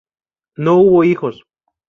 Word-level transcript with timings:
No 0.55 0.77
hubo 0.79 1.03
hijos. 1.03 1.43